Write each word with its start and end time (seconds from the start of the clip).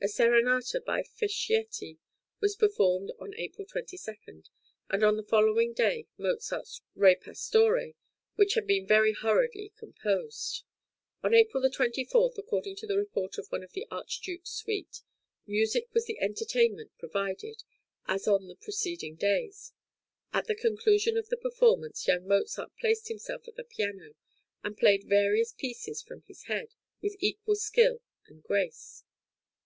A 0.00 0.06
serenata 0.06 0.82
by 0.82 1.02
Fischietti 1.02 1.98
was 2.40 2.56
performed 2.56 3.12
on 3.20 3.34
April 3.36 3.66
22, 3.66 4.14
and 4.88 5.04
on 5.04 5.18
the 5.18 5.22
following 5.22 5.74
day 5.74 6.06
Mozart's 6.16 6.80
"Re 6.94 7.14
Pastore," 7.14 7.92
which 8.36 8.54
had 8.54 8.66
been 8.66 8.86
very 8.86 9.12
hurriedly 9.12 9.74
composed. 9.76 10.64
On 11.22 11.34
April 11.34 11.68
24, 11.70 12.32
according 12.38 12.76
to 12.76 12.86
the 12.86 12.96
report 12.96 13.36
of 13.36 13.48
one 13.48 13.62
of 13.62 13.72
the 13.74 13.86
Archduke's 13.90 14.48
suite, 14.48 15.02
"Music 15.46 15.90
was 15.92 16.06
the 16.06 16.20
entertainment 16.20 16.92
provided, 16.98 17.62
as 18.06 18.26
on 18.26 18.48
the 18.48 18.56
preceding 18.56 19.14
days; 19.14 19.74
at 20.32 20.46
the 20.46 20.54
conclusion 20.54 21.18
of 21.18 21.28
the 21.28 21.36
performance, 21.36 22.08
young 22.08 22.26
Mozart 22.26 22.72
placed 22.80 23.08
himself 23.08 23.46
at 23.46 23.56
the 23.56 23.62
piano 23.64 24.14
and 24.64 24.78
played 24.78 25.04
various 25.04 25.52
pieces 25.52 26.00
from 26.00 26.22
his 26.22 26.44
head, 26.44 26.68
with 27.02 27.14
equal 27.20 27.56
skill 27.56 28.00
and 28.26 28.42
grace." 28.42 29.04